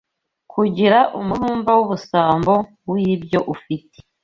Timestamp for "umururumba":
1.19-1.71